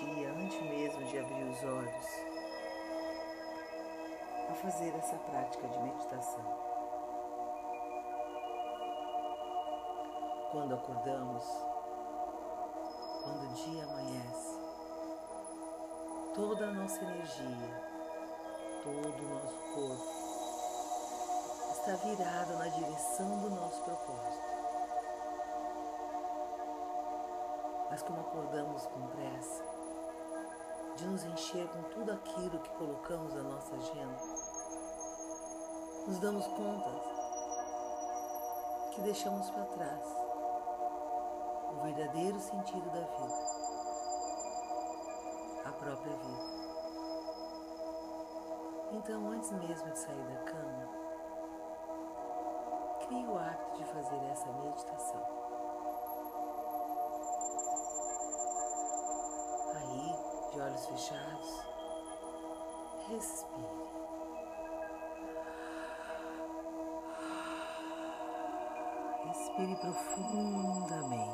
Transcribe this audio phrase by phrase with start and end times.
[0.00, 2.06] dia antes mesmo de abrir os olhos
[4.50, 6.44] a fazer essa prática de meditação.
[10.50, 11.44] Quando acordamos,
[13.22, 14.58] quando o dia amanhece,
[16.34, 17.94] toda a nossa energia,
[18.82, 20.24] todo o nosso corpo
[21.70, 24.54] está virado na direção do nosso propósito.
[27.90, 29.73] Mas como acordamos com pressa,
[30.96, 34.16] de nos encher com tudo aquilo que colocamos na nossa agenda,
[36.06, 36.90] nos damos conta
[38.92, 40.16] que deixamos para trás
[41.72, 43.34] o verdadeiro sentido da vida,
[45.64, 46.64] a própria vida.
[48.92, 50.88] Então, antes mesmo de sair da cama,
[53.06, 55.43] crie o hábito de fazer essa meditação.
[60.74, 61.62] Olhos fechados,
[63.08, 63.84] respire.
[69.24, 71.24] Respire profundamente.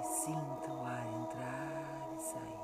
[0.00, 2.62] E sinta o ar entrar e sair.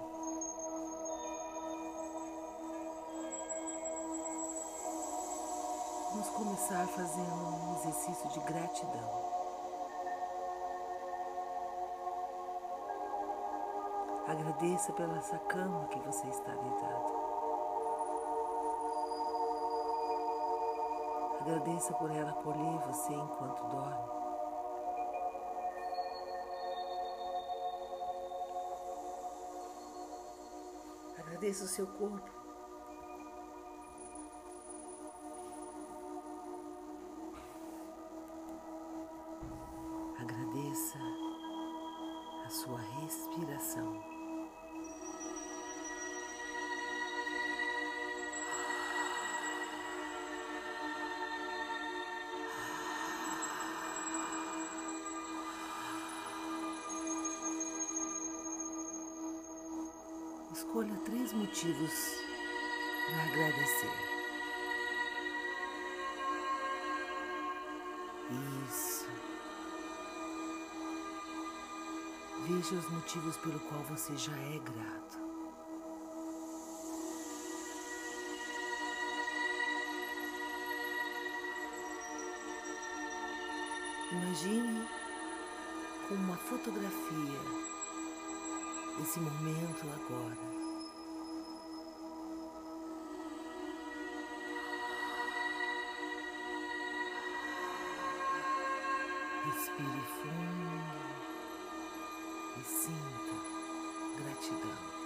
[6.11, 9.38] Vamos começar fazendo um exercício de gratidão.
[14.39, 17.13] Agradeça pela essa cama que você está deitado.
[21.41, 24.11] Agradeça por ela acolher você enquanto dorme.
[31.19, 32.48] Agradeça o seu corpo.
[60.59, 61.93] Escolha três motivos
[63.07, 63.93] para agradecer.
[68.67, 69.07] Isso.
[72.49, 75.19] Veja os motivos pelo qual você já é grato.
[84.11, 84.89] Imagine
[86.09, 87.69] com uma fotografia
[89.03, 90.37] esse momento agora.
[99.45, 100.79] Respire fundo
[102.57, 103.35] e sinta
[104.17, 104.98] gratidão.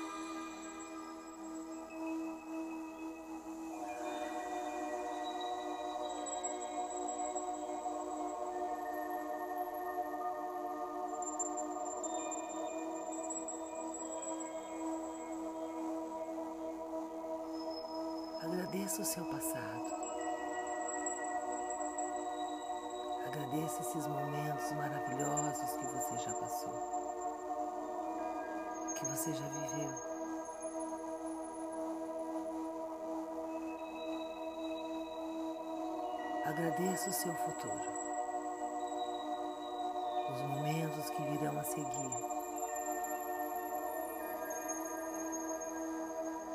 [18.73, 19.85] Agradeça o seu passado.
[23.27, 26.73] Agradeça esses momentos maravilhosos que você já passou,
[28.99, 29.91] que você já viveu.
[36.47, 37.93] Agradeça o seu futuro,
[40.33, 42.42] os momentos que virão a seguir.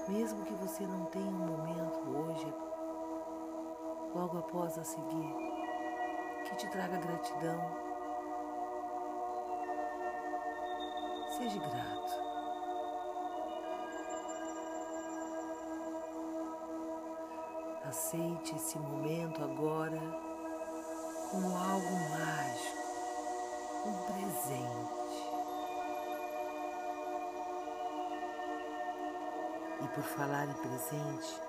[0.08, 2.54] Mesmo que você não tenha um momento hoje,
[4.16, 5.36] logo após a seguir,
[6.46, 7.60] que te traga gratidão,
[11.38, 12.28] seja grato.
[17.86, 20.00] Aceite esse momento agora
[21.32, 22.78] como algo mágico,
[23.86, 24.97] um presente.
[29.88, 31.42] E por falar em presente,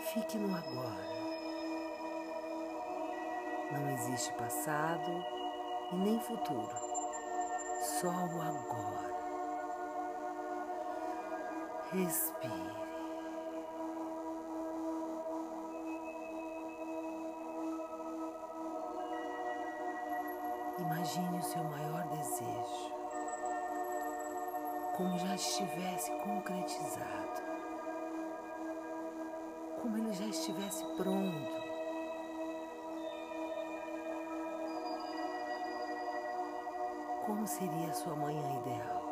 [0.00, 1.04] fique no agora.
[3.70, 5.10] Não existe passado
[5.92, 6.74] e nem futuro,
[7.82, 9.14] só o agora.
[11.92, 12.86] Respire.
[20.78, 22.95] Imagine o seu maior desejo.
[24.96, 27.42] Como já estivesse concretizado,
[29.82, 31.66] como ele já estivesse pronto.
[37.26, 39.02] Como seria a sua manhã ideal?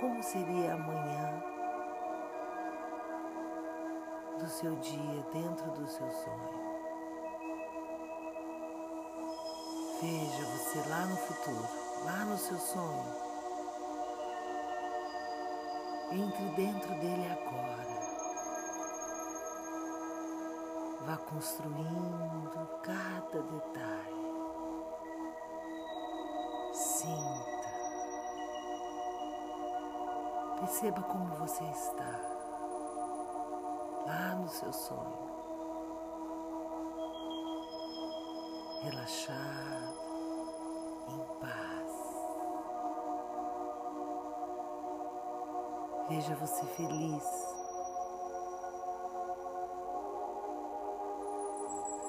[0.00, 1.42] Como seria a manhã
[4.38, 6.66] do seu dia dentro do seu sonho?
[10.00, 11.68] Veja você lá no futuro,
[12.04, 13.25] lá no seu sonho.
[16.12, 17.96] Entre dentro dele agora.
[21.06, 24.26] Vá construindo cada detalhe.
[26.72, 27.56] Sinta.
[30.60, 32.36] Perceba como você está
[34.06, 35.26] lá no seu sonho.
[38.82, 39.95] Relaxado,
[46.08, 47.24] Veja você feliz.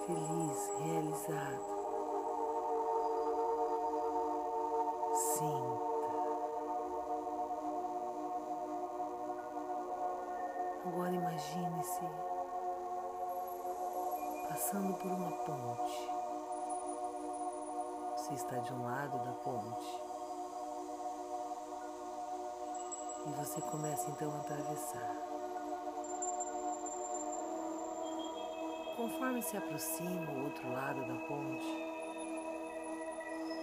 [0.05, 1.76] Feliz, realizado.
[28.95, 31.65] Conforme se aproxima o outro lado da ponte,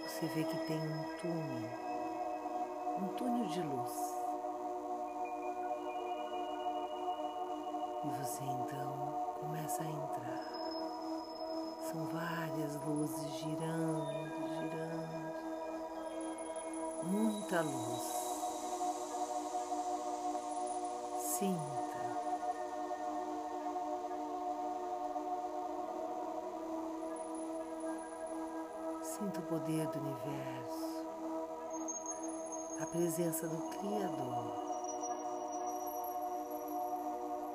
[0.03, 1.69] você vê que tem um túnel,
[3.01, 3.91] um túnel de luz.
[8.03, 10.43] E você então começa a entrar.
[11.91, 15.33] São várias luzes girando, girando.
[17.03, 18.14] Muita luz.
[21.37, 21.59] Sinta.
[29.03, 31.05] Sinta o poder do universo,
[32.81, 34.53] a presença do Criador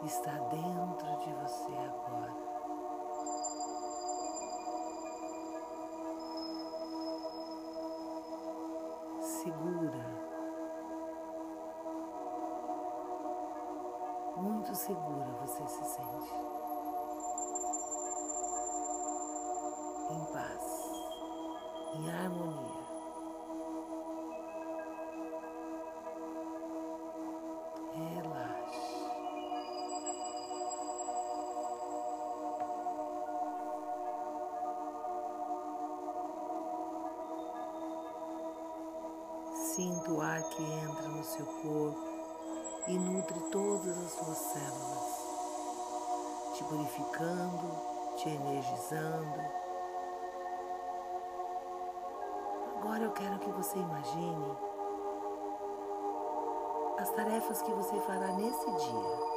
[0.04, 2.49] está dentro de você agora.
[14.70, 16.34] Muito segura você se sente.
[20.10, 20.90] Em paz,
[21.94, 22.80] em harmonia.
[27.94, 29.00] Relaxe.
[39.52, 42.09] Sinta o ar que entra no seu corpo
[42.90, 45.28] e nutre todas as suas células,
[46.54, 47.70] te purificando,
[48.16, 49.40] te energizando.
[52.76, 54.56] Agora eu quero que você imagine
[56.98, 59.30] as tarefas que você fará nesse dia.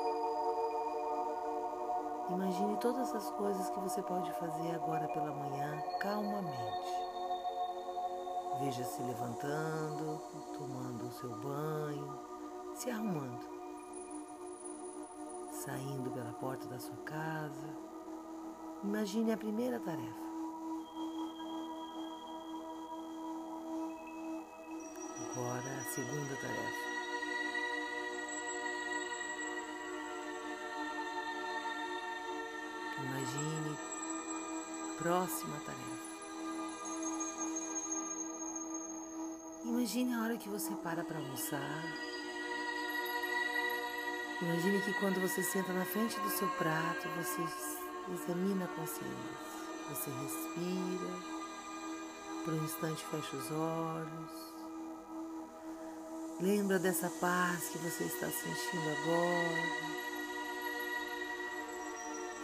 [2.29, 6.91] Imagine todas as coisas que você pode fazer agora pela manhã calmamente.
[8.62, 10.19] Veja se levantando,
[10.57, 12.33] tomando o seu banho,
[12.75, 13.46] se arrumando,
[15.51, 17.77] saindo pela porta da sua casa.
[18.84, 20.24] Imagine a primeira tarefa.
[25.32, 26.94] Agora a segunda tarefa.
[33.03, 33.77] Imagine
[34.92, 36.13] a próxima tarefa.
[39.65, 42.12] Imagine a hora que você para para almoçar.
[44.43, 47.41] Imagine que quando você senta na frente do seu prato, você
[48.12, 49.53] examina a consciência.
[49.89, 51.12] Você respira,
[52.43, 54.53] por um instante fecha os olhos.
[56.41, 59.63] Lembra dessa paz que você está sentindo agora.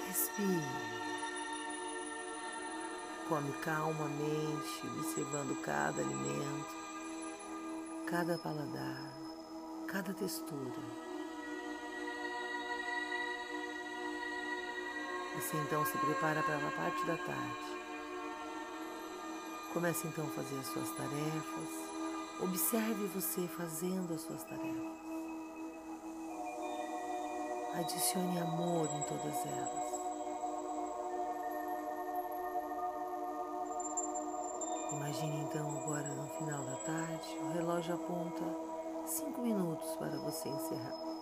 [0.08, 1.10] Respire.
[3.28, 6.76] Come calmamente, observando cada alimento,
[8.08, 9.14] cada paladar,
[9.88, 11.09] cada textura.
[15.40, 17.80] Você então se prepara para a parte da tarde.
[19.74, 21.70] Comece então a fazer as suas tarefas.
[22.42, 25.00] Observe você fazendo as suas tarefas.
[27.74, 29.90] Adicione amor em todas elas.
[34.92, 38.44] Imagine então agora no final da tarde, o relógio aponta
[39.06, 41.19] cinco minutos para você encerrar.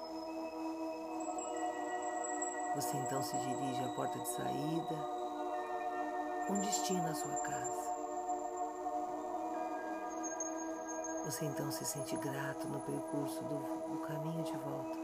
[2.77, 4.95] Você então se dirige à porta de saída,
[6.45, 7.87] com destino à sua casa.
[11.25, 13.57] Você então se sente grato no percurso do,
[13.89, 14.95] do caminho de volta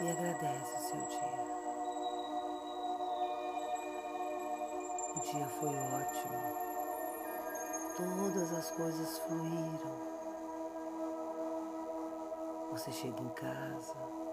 [0.00, 1.44] e agradece o seu dia.
[5.16, 6.38] O dia foi ótimo.
[7.96, 10.16] Todas as coisas fluíram.
[12.70, 14.25] Você chega em casa,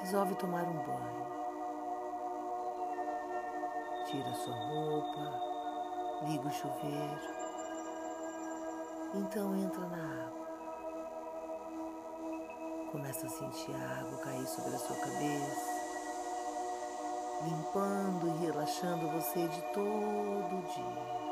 [0.00, 1.26] resolve tomar um banho.
[4.06, 5.40] Tira sua roupa,
[6.22, 7.20] liga o chuveiro.
[9.14, 10.46] Então entra na água.
[12.92, 15.76] Começa a sentir a água cair sobre a sua cabeça
[17.44, 21.26] limpando e relaxando você de todo o dia.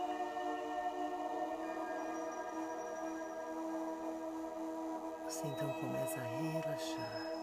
[5.27, 7.34] Você então começa a relaxar.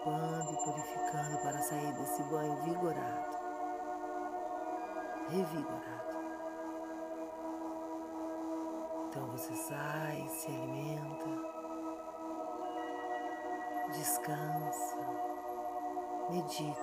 [0.00, 3.36] Limpando e purificando para sair desse banho vigorado,
[5.28, 6.10] revigorado.
[9.06, 11.60] Então você sai, se alimenta
[13.92, 14.96] descansa,
[16.30, 16.80] medita,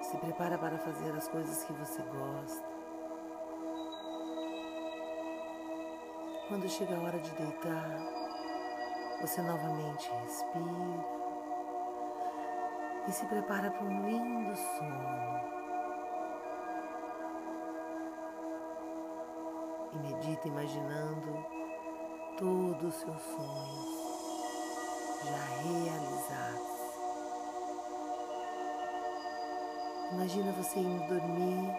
[0.00, 2.76] se prepara para fazer as coisas que você gosta.
[6.48, 8.25] Quando chega a hora de deitar,
[9.20, 11.16] você novamente respira
[13.08, 15.36] e se prepara para um lindo sono.
[19.92, 21.44] E medita imaginando
[22.36, 24.06] todos os seus sonhos
[25.24, 26.76] já realizados.
[30.12, 31.74] Imagina você indo dormir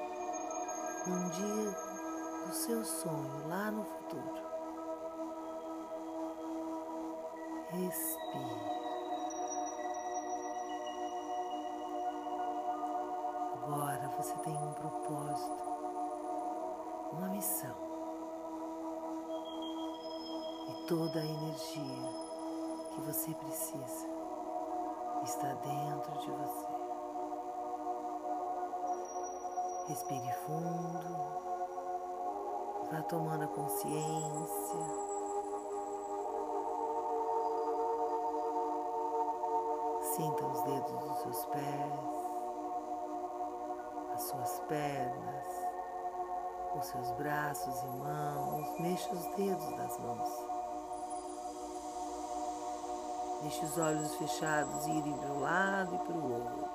[1.05, 1.71] num dia
[2.47, 4.46] do seu sonho lá no futuro.
[7.69, 8.77] Respire.
[13.55, 15.63] Agora você tem um propósito,
[17.11, 17.75] uma missão.
[20.87, 22.09] Toda a energia
[22.95, 24.07] que você precisa
[25.23, 26.65] está dentro de você.
[29.89, 31.17] Respire fundo,
[32.89, 35.06] vá tomando a consciência.
[40.17, 41.93] Sinta os dedos dos seus pés,
[44.15, 45.45] as suas pernas,
[46.75, 48.79] os seus braços e mãos.
[48.79, 50.29] Mexa os dedos das mãos.
[53.43, 56.65] Deixe os olhos fechados irem para um lado e para o outro.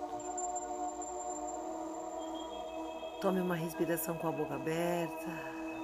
[3.20, 5.30] Tome uma respiração com a boca aberta,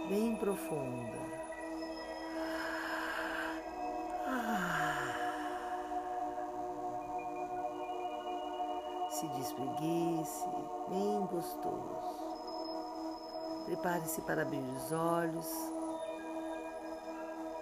[0.08, 1.47] bem profunda.
[9.18, 10.46] Se despreguice,
[10.88, 11.98] bem gostoso.
[13.64, 15.72] Prepare-se para abrir os olhos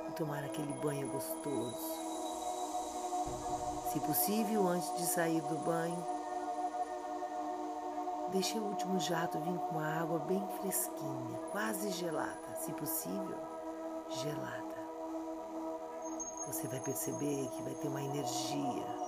[0.07, 1.81] e tomar aquele banho gostoso.
[3.91, 6.07] Se possível, antes de sair do banho,
[8.33, 13.39] deixe o último jato vir com a água bem fresquinha, quase gelada, se possível,
[14.11, 14.77] gelada.
[16.49, 19.06] Você vai perceber que vai ter uma energia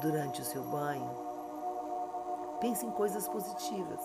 [0.00, 1.10] durante o seu banho.
[2.60, 4.00] Pense em coisas positivas.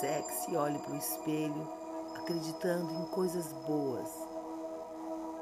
[0.00, 1.68] Sexe, olhe para o espelho,
[2.16, 4.28] acreditando em coisas boas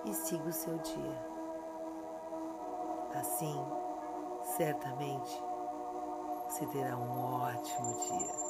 [0.05, 1.37] e siga o seu dia.
[3.15, 3.59] Assim,
[4.57, 5.43] certamente,
[6.49, 8.47] você terá um ótimo dia.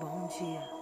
[0.00, 0.79] Bom dia.